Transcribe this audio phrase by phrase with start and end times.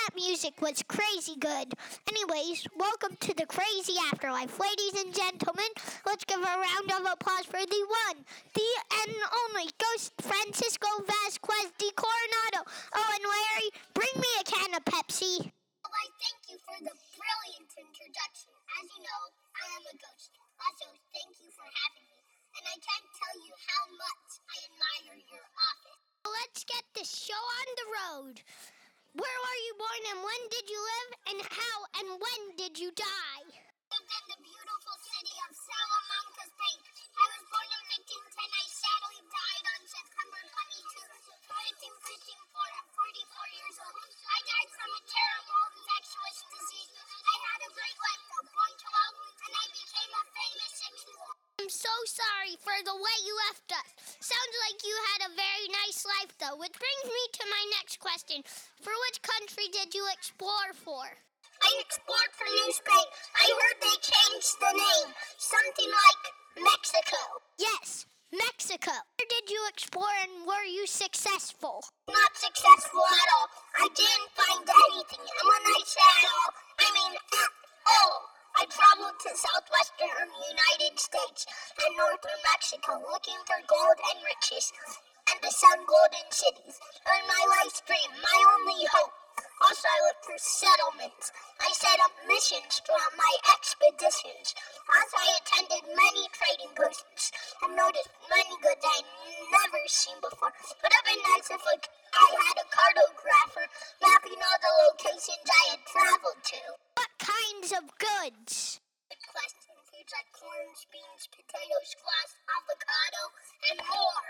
[0.00, 1.76] that music was crazy good.
[2.08, 4.56] Anyways, welcome to the crazy afterlife.
[4.56, 5.68] Ladies and gentlemen,
[6.08, 8.24] let's give a round of applause for the one,
[8.56, 8.70] the
[9.04, 9.12] and
[9.44, 12.64] only Ghost Francisco Vázquez de Coronado.
[12.96, 15.52] Oh, and Larry, bring me a can of Pepsi.
[15.84, 18.56] Well, I thank you for the brilliant introduction.
[18.80, 19.22] As you know,
[19.52, 20.32] I am a ghost.
[20.64, 22.20] Also, thank you for having me.
[22.56, 26.00] And I can't tell you how much I admire your office.
[26.24, 28.36] Let's get the show on the road.
[29.10, 29.39] Were
[29.80, 33.44] born and when did you live and how and when did you die?
[33.48, 36.78] I lived in the beautiful city of Salamanca, Spain.
[37.16, 38.60] I was born in 1510.
[38.60, 41.00] I sadly died on September 22,
[41.96, 44.04] 1954 at 44 years old.
[44.20, 46.92] I died from a terrible infectious disease.
[47.00, 51.36] I had a great life though, born to wealth, and I became a famous explorer.
[51.56, 54.09] I'm so sorry for the way you left us.
[54.30, 57.98] Sounds like you had a very nice life, though, which brings me to my next
[57.98, 58.46] question.
[58.78, 61.02] For which country did you explore for?
[61.02, 63.08] I explored for New Spain.
[63.34, 65.10] I heard they changed the name.
[65.34, 66.22] Something like
[66.62, 67.42] Mexico.
[67.58, 68.94] Yes, Mexico.
[69.18, 71.82] Where did you explore and were you successful?
[72.06, 73.50] Not successful at all.
[73.82, 75.26] I didn't find anything.
[75.26, 77.52] And when I say at all, I mean at
[77.98, 78.30] all.
[78.54, 79.30] I traveled to
[80.00, 81.46] southwestern United States
[81.84, 84.72] and northern Mexico looking for gold and riches
[85.28, 86.80] and the sun golden cities.
[87.04, 89.12] And my life's dream, my only hope.
[89.60, 91.32] Also, I looked for settlements.
[91.60, 94.56] I set up missions throughout my expeditions.
[94.88, 99.04] Also, I attended many trading posts and noticed many goods I'd
[99.52, 100.48] never seen before.
[100.48, 103.68] Would have been nice if like, I had a cartographer
[104.00, 106.62] mapping all the locations I had traveled to.
[106.96, 108.69] What kinds of goods?
[110.10, 113.22] Foods like corns, beans, potatoes, squash, avocado,
[113.70, 114.26] and more.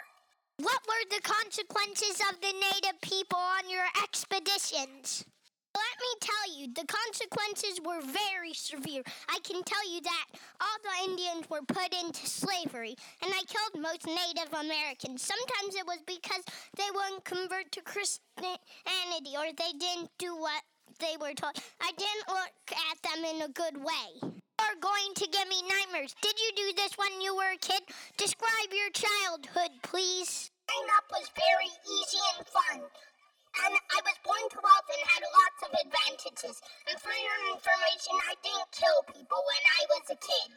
[0.60, 5.24] What were the consequences of the native people on your expeditions?
[5.72, 9.02] Let me tell you, the consequences were very severe.
[9.28, 10.26] I can tell you that
[10.60, 15.22] all the Indians were put into slavery, and I killed most Native Americans.
[15.22, 16.44] Sometimes it was because
[16.76, 20.62] they wouldn't convert to Christianity or they didn't do what
[20.98, 21.56] they were told.
[21.80, 24.39] I didn't look at them in a good way.
[24.80, 26.16] Going to give me nightmares.
[26.24, 27.84] Did you do this when you were a kid?
[28.16, 30.48] Describe your childhood, please.
[30.64, 32.78] Growing up was very easy and fun.
[32.80, 36.56] And I was born to wealth and had lots of advantages.
[36.88, 40.52] And for your information, I didn't kill people when I was a kid.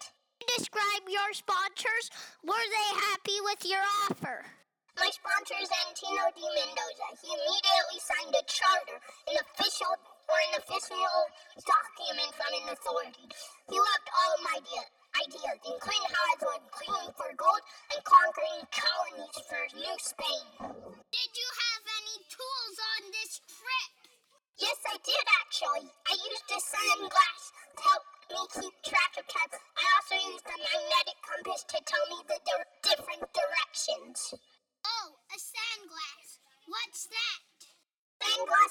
[0.55, 2.07] Describe your sponsors.
[2.47, 4.47] Were they happy with your offer?
[4.95, 7.07] My sponsor is Antonio de Mendoza.
[7.19, 8.97] He immediately signed a charter,
[9.27, 9.91] an official
[10.51, 11.17] an official
[11.65, 13.27] document from an authority.
[13.69, 14.83] He loved all my idea,
[15.17, 17.29] ideas, including how I was cleaning for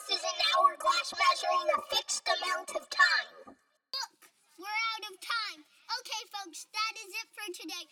[0.08, 3.54] This is an hourglass measuring a fixed amount of time.
[3.54, 4.18] Look,
[4.58, 5.62] we're out of time.
[5.62, 7.86] Okay, folks, that is it for today.